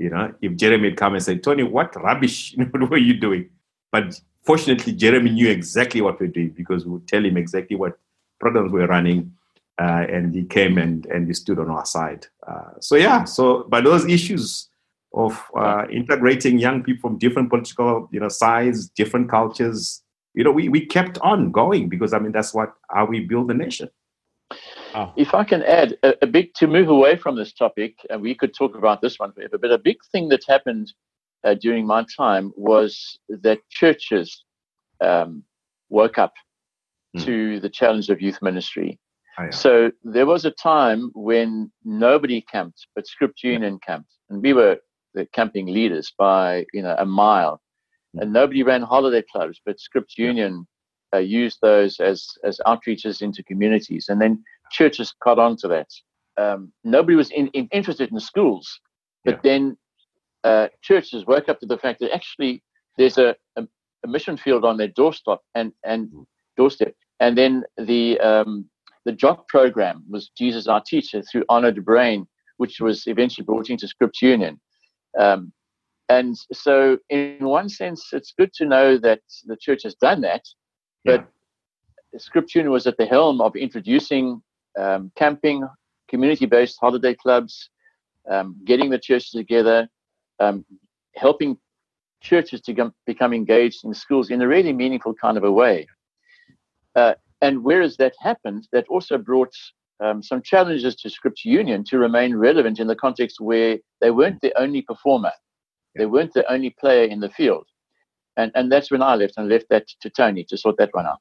[0.00, 3.50] you know, if Jeremy had come and said, Tony, what rubbish what were you doing?
[3.92, 7.98] But fortunately, Jeremy knew exactly what we're doing because we would tell him exactly what
[8.40, 9.34] programs we're running.
[9.78, 12.26] Uh, and he came and, and he stood on our side.
[12.46, 14.68] Uh, so, yeah, so, but those issues
[15.12, 20.02] of uh, integrating young people from different political, you know, sides, different cultures,
[20.34, 23.48] you know, we, we kept on going because, I mean, that's what, how we build
[23.48, 23.90] the nation.
[24.94, 25.12] Oh.
[25.16, 28.34] If I can add a, a, big to move away from this topic, and we
[28.34, 30.92] could talk about this one forever, but a big thing that happened
[31.44, 34.44] uh, during my time was that churches
[35.00, 35.44] um,
[35.88, 36.32] woke up
[37.16, 37.24] mm.
[37.24, 38.98] to the challenge of youth ministry.
[39.38, 39.50] Oh, yeah.
[39.50, 43.94] So there was a time when nobody camped, but Script Union yeah.
[43.94, 44.78] camped, and we were
[45.14, 47.60] the camping leaders by you know a mile,
[48.16, 48.22] mm.
[48.22, 50.66] and nobody ran holiday clubs, but Script Union
[51.14, 55.88] uh, used those as as outreaches into communities, and then churches caught on to that.
[56.36, 58.80] Um, nobody was in, in, interested in schools,
[59.24, 59.50] but yeah.
[59.50, 59.76] then
[60.44, 62.62] uh, churches woke up to the fact that actually
[62.96, 63.66] there's a, a,
[64.04, 66.24] a, mission field on their doorstep and and mm.
[66.56, 68.64] doorstep, and then the um,
[69.04, 73.70] the job program was Jesus Our Teacher through Arno de Bruyn, which was eventually brought
[73.70, 74.60] into Script Union.
[75.18, 75.52] Um,
[76.08, 80.42] and so, in one sense, it's good to know that the church has done that,
[81.04, 82.18] but yeah.
[82.18, 84.42] Script Union was at the helm of introducing
[84.80, 85.66] um, camping,
[86.08, 87.70] community-based holiday clubs,
[88.30, 89.88] um, getting the churches together,
[90.40, 90.64] um,
[91.16, 91.56] helping
[92.22, 95.86] churches to become engaged in schools in a really meaningful kind of a way.
[96.94, 99.54] Uh, and whereas that happened, that also brought
[100.00, 104.40] um, some challenges to Scripture Union to remain relevant in the context where they weren't
[104.40, 105.32] the only performer,
[105.96, 107.66] they weren't the only player in the field.
[108.36, 111.06] And, and that's when I left and left that to Tony to sort that one
[111.06, 111.20] out.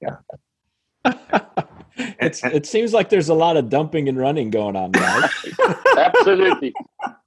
[0.00, 1.64] Yeah.
[1.98, 5.28] it's, it seems like there's a lot of dumping and running going on now.
[5.98, 6.72] Absolutely.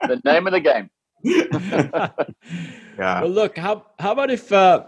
[0.02, 0.90] The name of the game.
[1.24, 2.10] yeah.
[2.98, 4.86] Well, look, how, how about if, uh,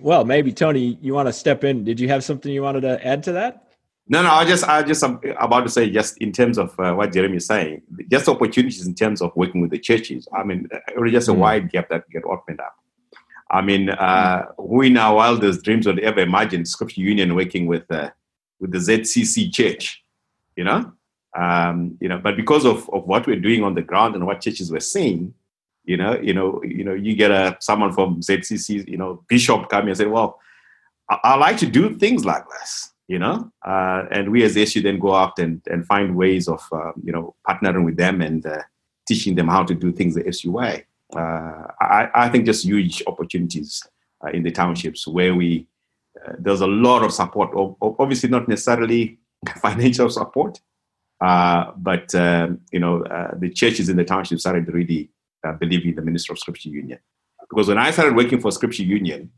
[0.00, 1.84] well, maybe Tony, you want to step in.
[1.84, 3.68] Did you have something you wanted to add to that?
[4.08, 6.92] No, no, I just, I just I'm about to say, just in terms of uh,
[6.92, 10.26] what Jeremy is saying, just opportunities in terms of working with the churches.
[10.36, 10.68] I mean,
[11.08, 11.36] just a mm.
[11.36, 12.74] wide gap that get opened up.
[13.50, 17.90] I mean, uh, who in our wildest dreams would ever imagine Scripture Union working with
[17.90, 18.10] uh,
[18.62, 20.02] with the ZCC church,
[20.56, 20.92] you know,
[21.36, 22.18] um, you know.
[22.18, 25.34] But because of, of what we're doing on the ground and what churches were saying,
[25.84, 29.68] you know, you know, you know, you get a someone from ZCC, you know, bishop
[29.68, 30.38] come and say, well,
[31.10, 34.80] I, I like to do things like this, you know, uh, and we as SU
[34.80, 38.46] then go out and, and find ways of, uh, you know, partnering with them and
[38.46, 38.62] uh,
[39.08, 40.86] teaching them how to do things the SU way.
[41.14, 43.82] Uh, I, I think just huge opportunities
[44.24, 45.66] uh, in the townships where we
[46.20, 47.50] uh, there's a lot of support.
[47.80, 49.18] Obviously, not necessarily
[49.60, 50.60] financial support,
[51.20, 55.10] uh, but um, you know, uh, the churches in the township started really
[55.46, 56.98] uh, believing in the ministry of Scripture Union.
[57.48, 59.30] Because when I started working for Scripture Union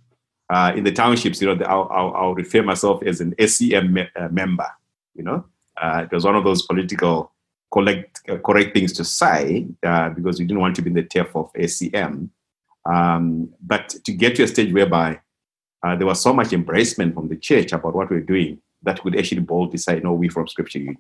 [0.51, 4.09] uh, in the townships, you know, I'll, I'll, I'll, refer myself as an SCM me-
[4.31, 4.67] member.
[5.15, 5.45] You know,
[5.83, 7.33] it was one of those political
[7.73, 11.53] correct correct things to say because we didn't want to be in the turf of
[11.55, 12.29] SCM.
[12.87, 15.21] Um, but to get to a stage whereby
[15.85, 19.05] uh, there was so much embracement from the church about what we are doing that
[19.05, 20.99] would actually boldly say, no, we from Scripture Union.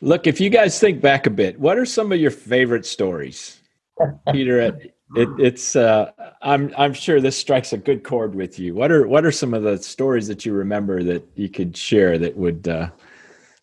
[0.00, 3.60] Look, if you guys think back a bit, what are some of your favorite stories?
[4.32, 6.12] Peter, it, it, it's uh,
[6.42, 8.74] I'm I'm sure this strikes a good chord with you.
[8.74, 12.16] What are what are some of the stories that you remember that you could share
[12.18, 12.90] that would uh,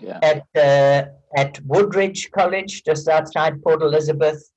[0.00, 0.18] yeah.
[0.22, 4.50] at uh, at Woodridge College, just outside Port Elizabeth.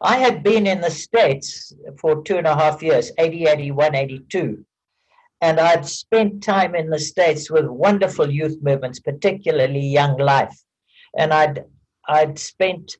[0.00, 4.64] I had been in the States for two and a half years, 80, 81, 82.
[5.42, 10.56] And I'd spent time in the States with wonderful youth movements, particularly Young Life.
[11.16, 11.64] And I'd
[12.08, 12.96] I'd spent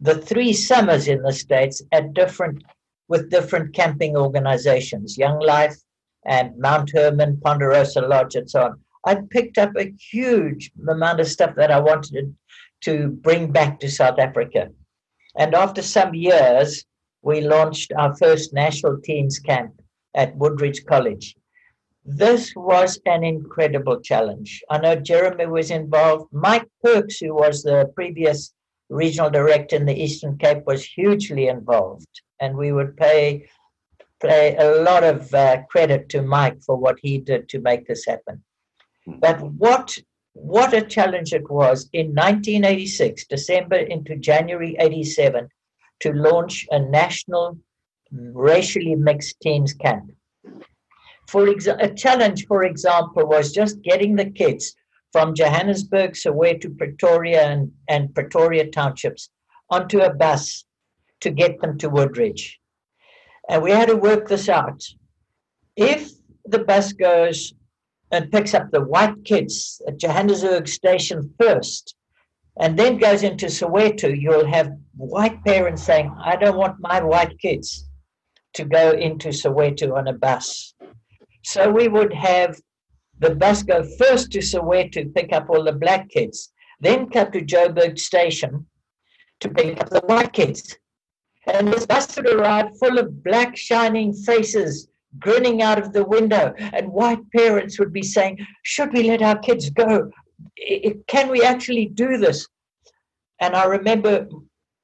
[0.00, 2.62] the three summers in the States at different
[3.08, 5.76] with different camping organizations, Young Life
[6.24, 8.80] and Mount Hermon, Ponderosa Lodge, and so on.
[9.04, 12.36] I'd picked up a huge amount of stuff that I wanted
[12.82, 14.68] to bring back to South Africa.
[15.36, 16.84] And after some years,
[17.22, 19.80] we launched our first national teens camp
[20.14, 21.36] at Woodridge College.
[22.04, 24.62] This was an incredible challenge.
[24.70, 26.32] I know Jeremy was involved.
[26.32, 28.52] Mike Perks, who was the previous
[28.88, 32.22] regional director in the Eastern Cape, was hugely involved.
[32.40, 33.48] And we would pay,
[34.20, 38.06] pay a lot of uh, credit to Mike for what he did to make this
[38.06, 38.42] happen.
[39.04, 39.18] Hmm.
[39.20, 39.98] But what
[40.40, 45.48] what a challenge it was in 1986, December into January 87,
[46.00, 47.58] to launch a national
[48.12, 50.12] racially mixed teams camp.
[51.26, 54.74] For exa- a challenge, for example, was just getting the kids
[55.12, 59.30] from Johannesburg, Soweto, Pretoria, and, and Pretoria townships
[59.70, 60.64] onto a bus
[61.20, 62.58] to get them to Woodridge.
[63.48, 64.82] And we had to work this out.
[65.76, 66.10] If
[66.44, 67.54] the bus goes
[68.10, 71.94] and picks up the white kids at Johannesburg station first,
[72.60, 77.38] and then goes into Soweto, you'll have white parents saying, I don't want my white
[77.38, 77.88] kids
[78.54, 80.74] to go into Soweto on a bus.
[81.44, 82.58] So we would have
[83.20, 87.44] the bus go first to Soweto, pick up all the black kids, then come to
[87.44, 88.66] Joburg station
[89.40, 90.76] to pick up the white kids.
[91.52, 96.54] And this bus would arrive full of black shining faces grinning out of the window,
[96.58, 100.10] and white parents would be saying, Should we let our kids go?
[101.06, 102.46] Can we actually do this?
[103.40, 104.28] And I remember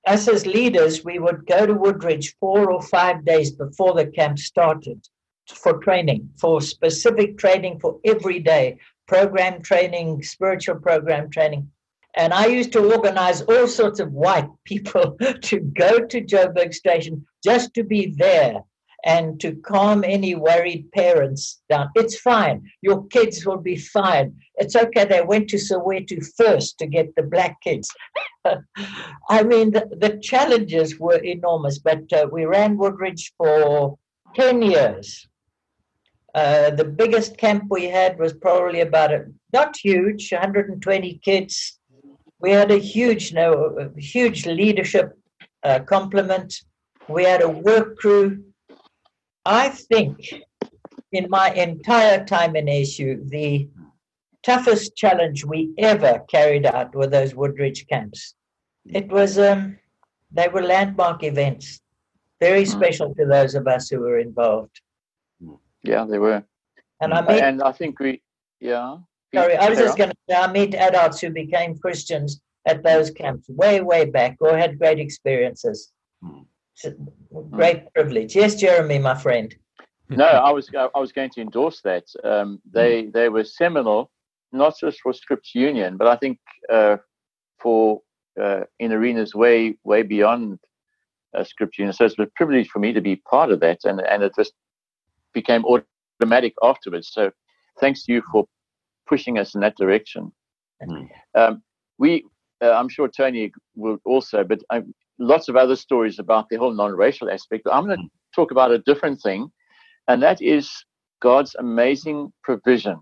[0.06, 4.38] us as leaders, we would go to Woodridge four or five days before the camp
[4.38, 5.06] started
[5.48, 11.70] for training, for specific training for every day, program training, spiritual program training.
[12.16, 17.26] And I used to organize all sorts of white people to go to Joburg Station
[17.42, 18.62] just to be there
[19.04, 21.90] and to calm any worried parents down.
[21.94, 22.70] It's fine.
[22.80, 24.34] Your kids will be fine.
[24.56, 25.04] It's okay.
[25.04, 27.90] They went to Soweto first to get the black kids.
[29.28, 33.98] I mean, the, the, challenges were enormous, but uh, we ran Woodridge for
[34.34, 35.28] 10 years.
[36.34, 41.78] Uh, the biggest camp we had was probably about a, not huge, 120 kids.
[42.44, 45.18] We had a huge, no, a huge leadership
[45.62, 46.52] uh, complement.
[47.08, 48.44] We had a work crew.
[49.46, 50.44] I think
[51.10, 53.66] in my entire time in ASU, the
[54.42, 58.34] toughest challenge we ever carried out were those Woodridge camps.
[58.84, 59.78] It was, um,
[60.30, 61.80] they were landmark events,
[62.40, 62.72] very hmm.
[62.78, 64.82] special to those of us who were involved.
[65.82, 66.44] Yeah, they were.
[67.00, 68.20] And I meet, and I think we,
[68.60, 68.98] yeah.
[69.34, 73.10] Sorry, I was just going to say, I meet adults who became Christians at those
[73.10, 75.92] camps way, way back or had great experiences.
[76.22, 76.42] Hmm.
[77.50, 77.86] great hmm.
[77.94, 78.34] privilege.
[78.34, 79.54] Yes, Jeremy, my friend.
[80.08, 82.04] No, I was I was going to endorse that.
[82.22, 83.10] Um, they hmm.
[83.12, 84.10] they were seminal,
[84.52, 86.38] not just for Script Union, but I think
[86.70, 86.98] uh,
[87.58, 88.02] for
[88.40, 90.58] uh, in arenas way way beyond
[91.34, 91.92] uh, Script Union.
[91.92, 94.52] So it's a privilege for me to be part of that, and and it just
[95.32, 97.10] became automatic afterwards.
[97.12, 97.30] So
[97.80, 98.46] thanks to you for
[99.06, 100.32] pushing us in that direction.
[100.82, 101.08] Mm.
[101.34, 101.62] Um,
[101.98, 102.24] we,
[102.62, 104.80] uh, I'm sure Tony will also, but uh,
[105.18, 107.64] lots of other stories about the whole non-racial aspect.
[107.64, 108.10] But I'm going to mm.
[108.34, 109.50] talk about a different thing,
[110.08, 110.70] and that is
[111.20, 113.00] God's amazing provision.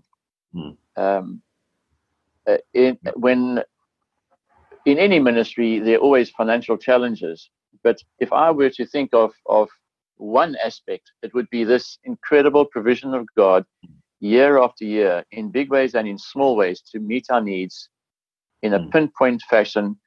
[0.55, 0.77] Mm.
[0.95, 1.41] Um,
[2.47, 3.63] uh, in, when
[4.85, 7.49] in any ministry, there are always financial challenges.
[7.83, 9.69] But if I were to think of, of
[10.17, 13.65] one aspect, it would be this incredible provision of God
[14.23, 17.89] year after year in big ways and in small ways to meet our needs
[18.61, 18.89] in a hmm.
[18.89, 19.97] pinpoint fashion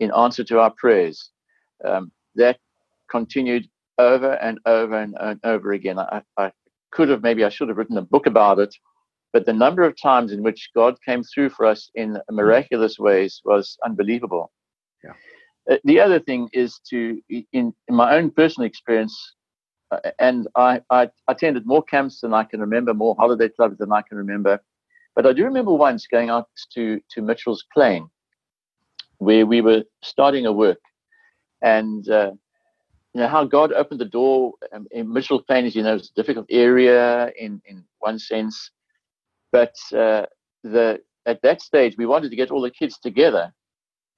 [0.00, 1.30] in answer to our prayers.
[1.84, 2.58] Um, that
[3.10, 5.98] continued over and over and, and over again.
[5.98, 6.52] I, I,
[6.92, 8.72] could have, maybe I should have written a book about it,
[9.32, 13.42] but the number of times in which God came through for us in miraculous ways
[13.44, 14.52] was unbelievable.
[15.02, 15.14] Yeah.
[15.68, 19.34] Uh, the other thing is to, in, in my own personal experience,
[20.18, 24.02] and I, I attended more camps than I can remember, more holiday clubs than I
[24.02, 24.60] can remember.
[25.14, 28.08] But I do remember once going out to, to Mitchell's Plain,
[29.18, 30.80] where we were starting a work.
[31.62, 32.32] And uh,
[33.14, 36.10] you know how God opened the door um, in Mitchell's Plain, as you know, it's
[36.10, 38.70] a difficult area in, in one sense.
[39.52, 40.26] But uh,
[40.64, 43.54] the at that stage, we wanted to get all the kids together,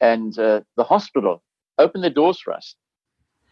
[0.00, 1.42] and uh, the hospital
[1.78, 2.74] opened the doors for us.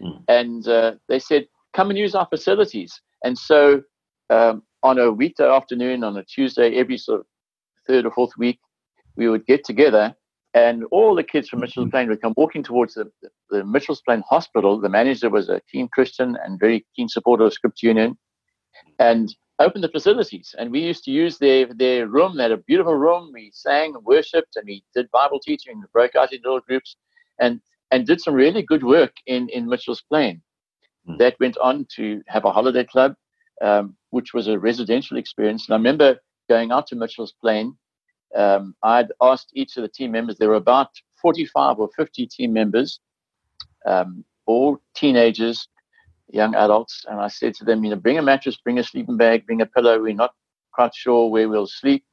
[0.00, 0.24] Mm.
[0.28, 3.00] And uh, they said, come and use our facilities.
[3.24, 3.82] And so
[4.30, 7.26] um, on a weekday afternoon, on a Tuesday, every sort of
[7.86, 8.58] third or fourth week,
[9.16, 10.14] we would get together
[10.54, 13.10] and all the kids from Mitchell's Plain would come walking towards the,
[13.50, 14.80] the Mitchell's Plain Hospital.
[14.80, 18.16] The manager was a keen Christian and very keen supporter of Script Union
[19.00, 20.54] and opened the facilities.
[20.56, 22.36] And we used to use their, their room.
[22.36, 23.32] They had a beautiful room.
[23.34, 26.96] We sang and worshipped and we did Bible teaching and broke out in little groups
[27.40, 27.60] and,
[27.90, 30.40] and did some really good work in, in Mitchell's Plain.
[31.08, 31.18] Mm.
[31.18, 33.14] that went on to have a holiday club,
[33.62, 35.68] um, which was a residential experience.
[35.68, 37.76] And I remember going out to Mitchell's Plain.
[38.36, 40.88] Um, I'd asked each of the team members, there were about
[41.22, 43.00] 45 or 50 team members,
[43.86, 45.68] um, all teenagers,
[46.30, 47.04] young adults.
[47.08, 49.60] And I said to them, you know, bring a mattress, bring a sleeping bag, bring
[49.60, 50.00] a pillow.
[50.00, 50.32] We're not
[50.72, 52.04] quite sure where we'll sleep,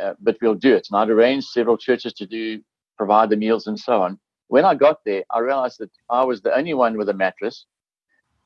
[0.00, 0.86] uh, but we'll do it.
[0.90, 2.60] And I'd arranged several churches to do,
[2.96, 4.18] provide the meals and so on.
[4.48, 7.66] When I got there, I realized that I was the only one with a mattress.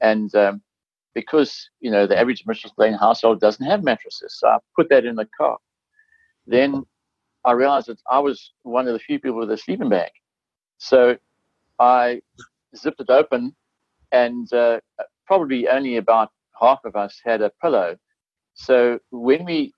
[0.03, 0.63] And um,
[1.15, 4.37] because, you know, the average Mitchell's Plain household doesn't have mattresses.
[4.39, 5.59] So I put that in the car.
[6.47, 6.85] Then
[7.45, 10.11] I realized that I was one of the few people with a sleeping bag.
[10.79, 11.17] So
[11.79, 12.21] I
[12.77, 13.55] zipped it open,
[14.11, 14.81] and uh,
[15.27, 16.31] probably only about
[16.61, 17.97] half of us had a pillow.
[18.55, 19.73] So when we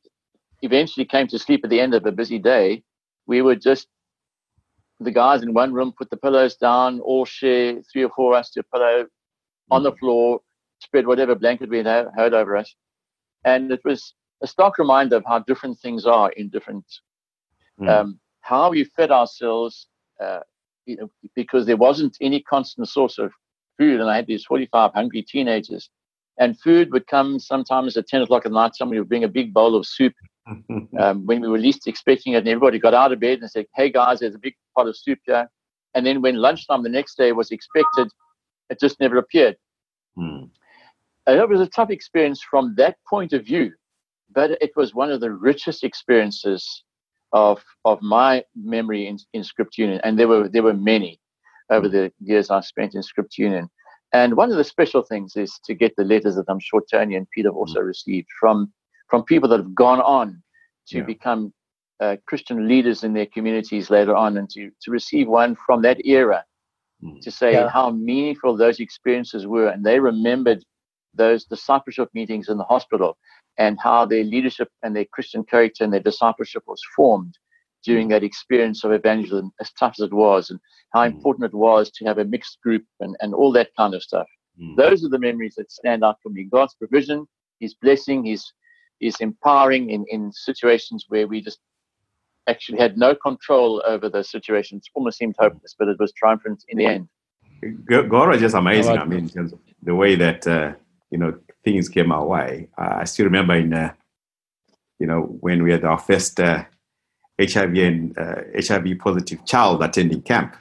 [0.63, 2.83] eventually came to sleep at the end of a busy day,
[3.27, 3.87] we would just
[5.01, 8.51] the guys in one room put the pillows down, all share three or four us
[8.51, 9.07] to a pillow
[9.71, 10.41] on the floor,
[10.81, 12.75] spread whatever blanket we had had over us,
[13.45, 16.85] and it was a stark reminder of how different things are in different
[17.81, 17.89] mm.
[17.89, 19.89] um, how we fed ourselves,
[20.21, 20.41] uh,
[20.87, 23.33] you know, because there wasn't any constant source of
[23.79, 25.89] food, and I had these 45 hungry teenagers,
[26.39, 28.75] and food would come sometimes at 10 o'clock at night.
[28.75, 30.13] Somebody would bring a big bowl of soup
[31.01, 33.67] um, when we were least expecting it, and everybody got out of bed and said,
[33.75, 35.49] "Hey guys, there's a big pot of soup here."
[35.95, 38.09] And then when lunchtime the next day was expected,
[38.71, 39.57] it just never appeared.
[41.27, 43.73] and it was a tough experience from that point of view,
[44.35, 46.85] but it was one of the richest experiences
[47.33, 51.21] of of my memory in, in Script Union, and there were there were many
[51.71, 53.69] over the years I spent in Script Union.
[54.13, 57.17] And one of the special things is to get the letters that I'm sure Tony
[57.17, 57.87] and Peter have also mm.
[57.87, 58.73] received from
[59.09, 60.43] from people that have gone on
[60.89, 61.05] to yeah.
[61.05, 61.53] become
[62.01, 66.05] uh, Christian leaders in their communities later on, and to to receive one from that
[66.05, 66.45] era.
[67.23, 67.69] To say yeah.
[67.69, 70.65] how meaningful those experiences were, and they remembered
[71.15, 73.17] those discipleship meetings in the hospital
[73.59, 77.39] and how their leadership and their Christian character and their discipleship was formed
[77.85, 80.59] during that experience of evangelism, as tough as it was, and
[80.93, 81.13] how mm.
[81.13, 84.27] important it was to have a mixed group and, and all that kind of stuff.
[84.61, 84.77] Mm.
[84.77, 86.45] Those are the memories that stand out for me.
[86.45, 87.27] God's provision,
[87.61, 88.53] His blessing, His
[89.01, 91.59] His empowering in, in situations where we just
[92.49, 94.79] actually had no control over the situation.
[94.79, 97.09] It Almost seemed hopeless, but it was triumphant in the end.
[97.87, 98.99] God was just amazing.
[98.99, 100.73] I mean, in terms of the way that uh,
[101.11, 102.69] you know things came our way.
[102.79, 103.93] Uh, I still remember in, uh,
[104.99, 106.65] you know, when we had our first uh,
[107.41, 110.55] HIV and HIV uh, positive child attending camp,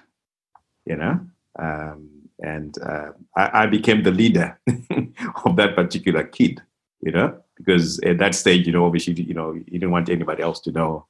[0.85, 1.19] you know,
[1.59, 2.09] um,
[2.39, 4.59] and uh, I, I, became the leader
[5.45, 6.61] of that particular kid,
[7.01, 10.41] you know, because at that stage, you know, obviously, you know, you didn't want anybody
[10.41, 11.05] else to know.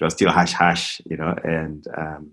[0.00, 2.32] It was still hush hush, you know, and um,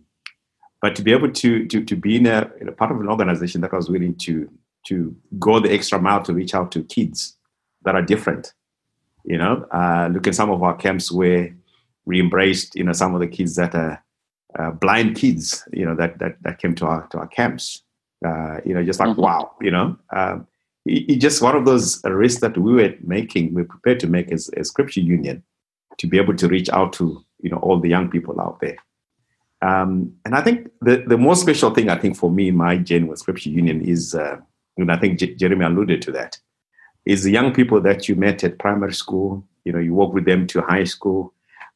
[0.82, 3.08] but to be able to to to be in a, in a part of an
[3.08, 4.50] organization that was willing to
[4.88, 7.38] to go the extra mile to reach out to kids
[7.84, 8.54] that are different.
[9.24, 11.56] You know, uh, look at some of our camps where
[12.06, 14.04] we embraced, you know, some of the kids that are
[14.58, 17.84] uh, blind kids, you know, that that that came to our to our camps.
[18.26, 19.22] Uh, you know, just like mm-hmm.
[19.22, 20.48] wow, you know, um,
[20.86, 24.08] it, it just one of those risks that we were making, we are prepared to
[24.08, 25.44] make as a Scripture Union
[25.98, 28.78] to be able to reach out to you know all the young people out there.
[29.62, 32.78] Um, and I think the the most special thing I think for me in my
[32.78, 34.38] journey with Scripture Union is uh,
[34.78, 36.38] and I think J- Jeremy alluded to that,
[37.06, 40.26] is the young people that you met at primary school, you know, you walk with
[40.26, 41.34] them to high school,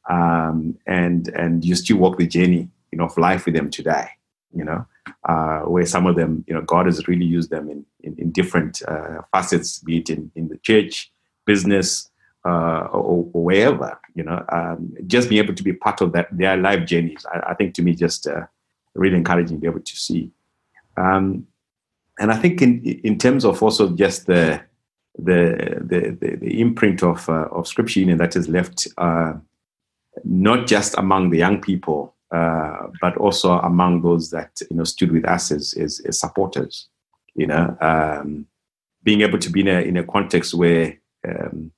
[0.10, 4.08] um, and and you still walk the journey, you know, of life with them today,
[4.54, 4.86] you know,
[5.28, 8.32] uh, where some of them, you know, God has really used them in, in, in
[8.32, 11.12] different uh, facets, be it in, in the church,
[11.46, 12.10] business,
[12.46, 16.28] uh, or, or, wherever, you know, um, just being able to be part of that
[16.32, 18.46] their life journeys, I, I think to me just uh,
[18.94, 20.32] really encouraging to be able to see.
[20.96, 21.48] Um,
[22.20, 24.62] and I think in in terms of also just the
[25.18, 29.34] the the, the, the imprint of uh, of Scripture Union that is left uh,
[30.24, 35.12] not just among the young people, uh, but also among those that you know stood
[35.12, 36.88] with us as as, as supporters.
[37.34, 38.46] You know, um,
[39.04, 41.72] being able to be in a in a context where um,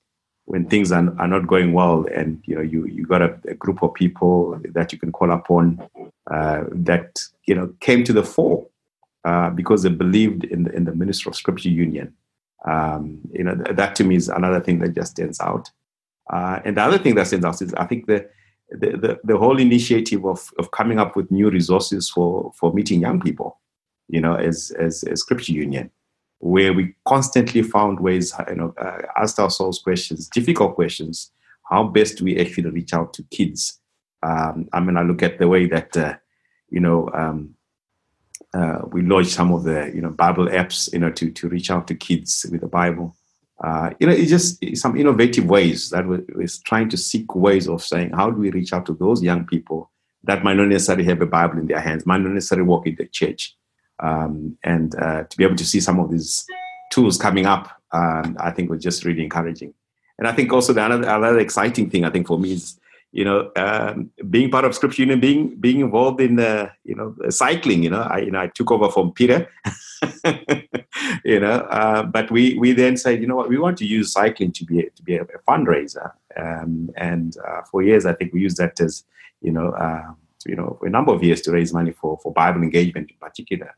[0.48, 3.54] when things are, are not going well, and you know you you got a, a
[3.54, 5.82] group of people that you can call upon
[6.32, 8.66] uh, that you know came to the fore
[9.26, 12.14] uh, because they believed in the, in the ministry of Scripture Union.
[12.66, 15.70] Um, you know, that to me is another thing that just stands out.
[16.32, 18.28] Uh, and the other thing that stands out is I think the,
[18.70, 23.00] the, the, the, whole initiative of, of coming up with new resources for, for meeting
[23.00, 23.60] young people,
[24.10, 25.90] you know, as, as, as Scripture Union,
[26.40, 31.32] where we constantly found ways, you know, uh, asked ourselves questions, difficult questions,
[31.70, 33.80] how best we actually reach out to kids.
[34.24, 36.16] Um, I mean, I look at the way that, uh,
[36.70, 37.56] you know, um,
[38.54, 41.70] uh, we launched some of the you know Bible apps, you know, to to reach
[41.70, 43.16] out to kids with the Bible.
[43.64, 46.24] Uh, you know, it's just some innovative ways that we're,
[46.64, 49.90] trying to seek ways of saying how do we reach out to those young people
[50.24, 52.96] that might not necessarily have a Bible in their hands, might not necessarily walk in
[52.96, 53.57] the church,
[54.00, 56.46] um, and uh, to be able to see some of these
[56.92, 59.74] tools coming up, um, I think was just really encouraging.
[60.20, 62.80] And I think also the another, another exciting thing I think for me is
[63.12, 67.16] you know, um, being part of Scripture Union, being being involved in uh, you know
[67.30, 67.82] cycling.
[67.82, 69.50] You know, I you know I took over from Peter.
[71.26, 74.12] you know, uh, but we we then said, you know what, we want to use
[74.12, 76.12] cycling to be to be a, a fundraiser.
[76.36, 79.04] Um, and uh, for years, I think we used that as
[79.42, 80.12] you know, uh,
[80.46, 83.76] you know, a number of years to raise money for for Bible engagement in particular.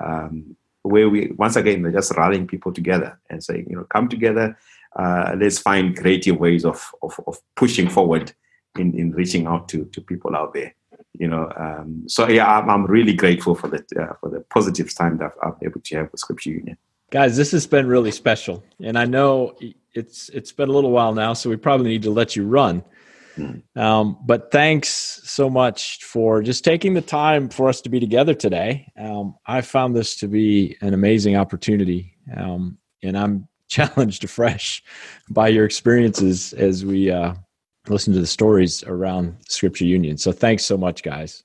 [0.00, 4.08] Um, where we once again they're just rallying people together and saying, you know, come
[4.08, 4.56] together.
[4.94, 8.32] Uh, let's find creative ways of, of, of pushing forward
[8.78, 10.74] in, in reaching out to, to people out there.
[11.18, 14.94] You know, um, so yeah, I'm, I'm, really grateful for the uh, for the positive
[14.94, 16.76] time that I've been able to have with Scripture Union.
[17.10, 19.56] Guys, this has been really special, and I know
[19.92, 22.82] it's it's been a little while now, so we probably need to let you run.
[23.36, 23.62] Mm.
[23.76, 28.34] Um, but thanks so much for just taking the time for us to be together
[28.34, 28.90] today.
[28.98, 34.82] Um, I found this to be an amazing opportunity, um, and I'm challenged afresh
[35.30, 37.34] by your experiences as we uh,
[37.88, 40.16] listen to the stories around Scripture Union.
[40.16, 41.42] So thanks so much, guys.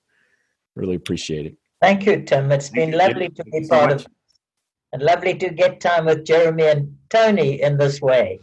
[0.75, 1.57] Really appreciate it.
[1.81, 2.51] Thank you, Tim.
[2.51, 4.05] It's been lovely to be part of
[4.91, 8.39] and lovely to get time with Jeremy and Tony in this way.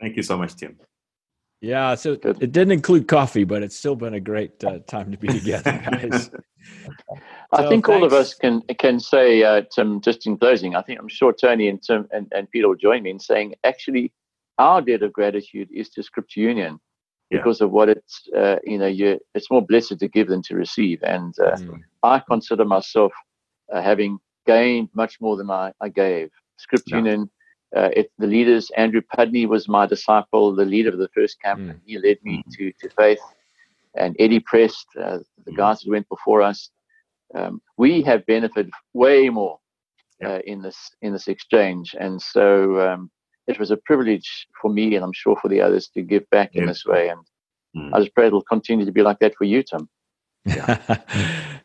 [0.00, 0.76] Thank you so much, Tim.
[1.60, 5.16] Yeah, so it didn't include coffee, but it's still been a great uh, time to
[5.16, 6.30] be together, guys.
[7.52, 7.88] I so, think thanks.
[7.88, 11.32] all of us can can say, uh, Tim, just in closing, I think I'm sure
[11.32, 14.12] Tony and Tim and, and Peter will join me in saying, actually,
[14.58, 16.78] our debt of gratitude is to Scripture Union
[17.30, 20.54] because of what it's uh, you know you it's more blessed to give than to
[20.54, 21.80] receive and uh, mm.
[22.02, 23.12] i consider myself
[23.72, 27.30] uh, having gained much more than i, I gave scripture union
[27.74, 31.60] uh, it, the leaders andrew pudney was my disciple the leader of the first camp
[31.60, 31.70] mm.
[31.70, 32.52] and he led me mm.
[32.52, 33.20] to, to faith
[33.96, 35.56] and eddie prest uh, the mm.
[35.56, 36.70] guys who went before us
[37.34, 39.58] um, we have benefited way more
[40.24, 43.10] uh, in this in this exchange and so um,
[43.46, 46.50] it was a privilege for me, and I'm sure for the others, to give back
[46.52, 46.62] yeah.
[46.62, 47.08] in this way.
[47.08, 47.20] And
[47.76, 47.94] mm.
[47.94, 49.88] I just pray it'll continue to be like that for you, Tim.
[50.46, 50.78] Yeah.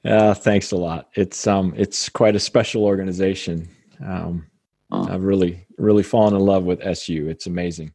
[0.03, 1.09] uh, thanks a lot.
[1.13, 3.69] It's um, it's quite a special organization.
[4.03, 4.47] Um,
[4.91, 5.09] mm.
[5.09, 7.27] I've really, really fallen in love with SU.
[7.29, 7.93] It's amazing.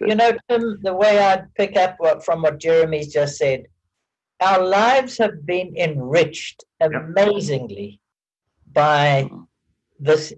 [0.00, 3.66] You know, Tim, the way I'd pick up what, from what Jeremy's just said,
[4.40, 8.00] our lives have been enriched amazingly
[8.72, 9.42] by hmm.
[9.98, 10.32] this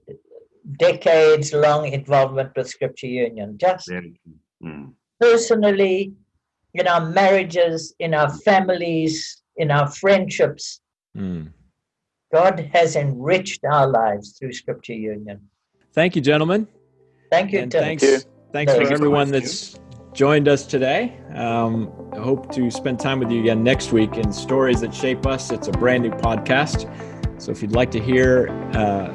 [0.78, 3.58] decades long involvement with Scripture Union.
[3.58, 4.92] Just mm.
[5.18, 6.12] personally,
[6.74, 10.80] in our marriages, in our families, in our friendships,
[11.16, 11.48] mm.
[12.32, 15.49] God has enriched our lives through Scripture Union.
[15.92, 16.66] Thank you, gentlemen.
[17.30, 18.30] Thank you, and Thanks, Thank you.
[18.52, 19.78] thanks for everyone that's
[20.12, 21.16] joined us today.
[21.34, 25.26] Um, I hope to spend time with you again next week in Stories That Shape
[25.26, 25.50] Us.
[25.50, 26.90] It's a brand new podcast.
[27.40, 29.12] So if you'd like to hear, uh,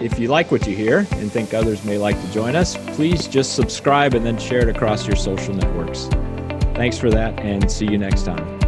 [0.00, 3.28] if you like what you hear and think others may like to join us, please
[3.28, 6.06] just subscribe and then share it across your social networks.
[6.74, 8.58] Thanks for that and see you next time.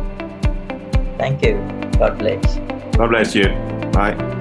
[1.19, 1.55] Thank you.
[1.99, 2.57] God bless.
[2.97, 3.49] God bless you.
[3.93, 4.40] Bye.